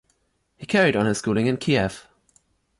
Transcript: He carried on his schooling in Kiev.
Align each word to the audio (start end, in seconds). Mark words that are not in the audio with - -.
He 0.57 0.65
carried 0.65 0.95
on 0.95 1.05
his 1.05 1.19
schooling 1.19 1.45
in 1.45 1.57
Kiev. 1.57 2.07